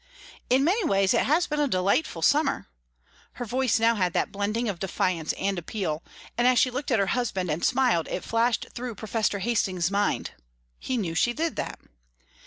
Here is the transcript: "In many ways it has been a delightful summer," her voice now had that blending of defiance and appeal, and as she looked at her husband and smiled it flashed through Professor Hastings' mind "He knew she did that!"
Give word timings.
"In 0.49 0.63
many 0.63 0.83
ways 0.83 1.13
it 1.13 1.27
has 1.27 1.45
been 1.45 1.59
a 1.59 1.67
delightful 1.67 2.23
summer," 2.23 2.67
her 3.33 3.45
voice 3.45 3.79
now 3.79 3.93
had 3.93 4.13
that 4.13 4.31
blending 4.31 4.67
of 4.67 4.79
defiance 4.79 5.31
and 5.33 5.59
appeal, 5.59 6.01
and 6.39 6.47
as 6.47 6.57
she 6.57 6.71
looked 6.71 6.89
at 6.89 6.97
her 6.97 7.05
husband 7.13 7.51
and 7.51 7.63
smiled 7.63 8.07
it 8.07 8.23
flashed 8.23 8.65
through 8.73 8.95
Professor 8.95 9.37
Hastings' 9.37 9.91
mind 9.91 10.31
"He 10.79 10.97
knew 10.97 11.13
she 11.13 11.33
did 11.33 11.55
that!" 11.57 11.77